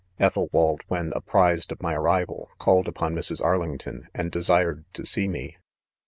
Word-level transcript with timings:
1 0.17 0.25
Ethelwald, 0.25 0.81
when 0.87 1.13
apprised 1.15 1.71
of 1.71 1.79
my 1.79 1.93
arrival, 1.93 2.49
called 2.57 2.87
upon 2.87 3.13
Mrs. 3.13 3.39
Arlington, 3.39 4.07
and 4.15 4.31
desired 4.31 4.83
to 4.93 5.05
see 5.05 5.27
me. 5.27 5.57